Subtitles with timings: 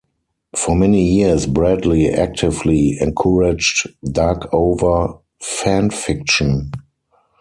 [0.55, 6.71] For many years, Bradley actively encouraged Darkover fan fiction.